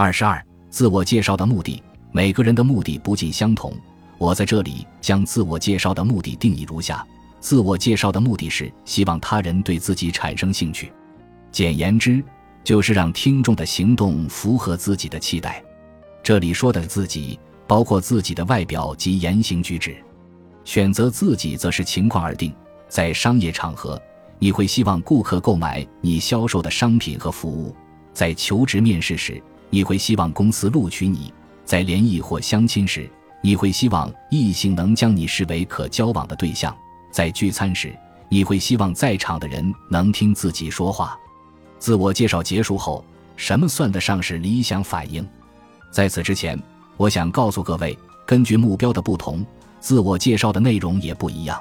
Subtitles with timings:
[0.00, 1.82] 二十二，自我介绍的目的，
[2.12, 3.74] 每个人的目的不尽相同。
[4.16, 7.04] 我在这里将自我介绍的目的定义如下：
[7.40, 10.92] 自我介绍的目的是希望他人对自己产生兴趣，
[11.50, 12.22] 简言之，
[12.62, 15.60] 就是让听众的行动符合自己的期待。
[16.22, 17.36] 这里说的自己，
[17.66, 19.96] 包括自己的外表及言行举止。
[20.64, 22.54] 选择自己则是情况而定。
[22.88, 24.00] 在商业场合，
[24.38, 27.74] 你会希望顾客购买你销售的商品和服务；
[28.12, 31.32] 在求职面试时，你会希望公司录取你；
[31.64, 33.08] 在联谊或相亲时，
[33.42, 36.72] 你会希望异性能将你视为可交往的对象；
[37.10, 37.94] 在聚餐时，
[38.28, 41.18] 你会希望在场的人能听自己说话。
[41.78, 43.04] 自我介绍结束后，
[43.36, 45.26] 什么算得上是理想反应？
[45.90, 46.60] 在此之前，
[46.96, 47.96] 我想告诉各位，
[48.26, 49.46] 根据目标的不同，
[49.80, 51.60] 自我介绍的内容也不一样。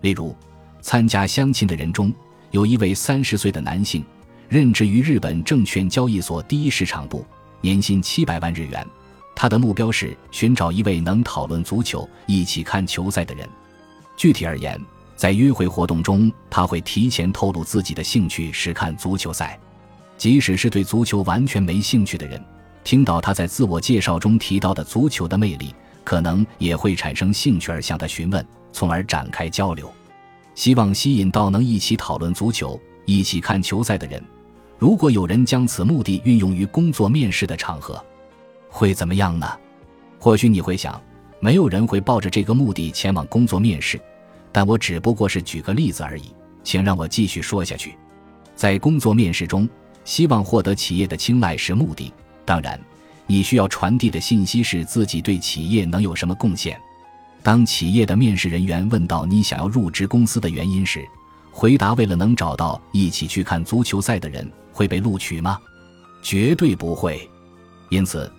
[0.00, 0.34] 例如，
[0.80, 2.12] 参加相亲的人中
[2.50, 4.04] 有一位三十岁的男性，
[4.48, 7.24] 任职于日本证券交易所第一市场部，
[7.64, 8.86] 年薪七百万日元。
[9.34, 13.48] 他的目标是寻找一位能讨论足球、一起看球赛的人。
[14.18, 14.78] 具体而言，
[15.16, 19.58] 在约会活动中，他会提前透露自己的兴趣是看足球赛。
[20.18, 22.38] 即使是对足球完全没兴趣的人，
[22.84, 25.74] 听到他在自我介绍中提到的足球的魅力，
[26.04, 28.46] 可能也会产生兴趣而向他询问。
[28.74, 29.90] 从而展开交流，
[30.54, 34.22] 希望吸引到能一起讨论足球、一起看球赛的人。
[34.78, 38.02] 如果有人将此目的运用于工作面试的场合，
[38.68, 39.48] 会怎么样呢？
[40.18, 41.00] 或许你会想，
[41.40, 44.00] 没有人会抱着这个目的前往工作面试。
[44.50, 47.96] 但我只不过是举个例子而已，请让我继续说下去。
[48.54, 49.68] 在工作面试中，
[50.04, 52.12] 希望获得企业的青睐是目的。
[52.44, 52.80] 当然，
[53.26, 56.80] 你需要传递的信息是自己对企业能有什么贡献。
[57.42, 61.04] 当企业的面试人员问到你想要入职公司的原因时，
[61.56, 65.56] 回答为了能找到一起去看足球赛的人会被录取吗？
[66.20, 67.30] 绝对不会。
[67.90, 68.30] 因此，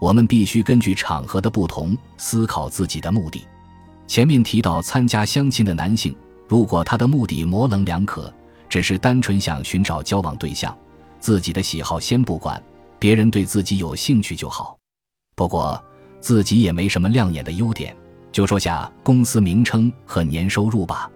[0.00, 3.46] 我们必须根据场合的不同思考自己的目的。
[4.08, 6.16] 前面提到参加相亲的男性，
[6.48, 8.30] 如果他的目的模棱两可，
[8.68, 10.76] 只是单纯想寻找交往对象，
[11.20, 12.60] 自己的喜好先不管，
[12.98, 14.76] 别人对自己有兴趣就好。
[15.36, 15.80] 不过，
[16.20, 17.96] 自己也没什么亮眼的优点。
[18.32, 21.08] 就说下公司名称和年收入吧。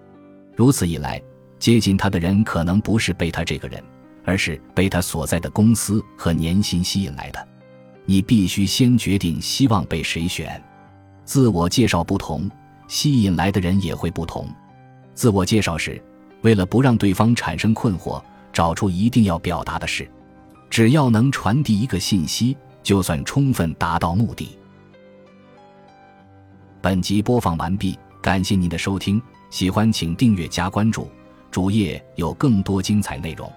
[0.55, 1.21] 如此一来，
[1.59, 3.83] 接近他的人可能不是被他这个人，
[4.23, 7.47] 而是被他所在的公司和年薪吸引来的。
[8.05, 10.61] 你必须先决定希望被谁选。
[11.25, 12.49] 自我介绍不同，
[12.87, 14.47] 吸引来的人也会不同。
[15.13, 16.01] 自我介绍时，
[16.41, 20.09] 为了不让对方产生困惑，找出一定要表达的事。
[20.69, 24.57] 只要能传递一个信息，就算充分达到目的。
[26.81, 31.09] 本集播放完毕，感谢您的收听，喜欢请订阅加关注，
[31.51, 33.51] 主页有更多精彩内容。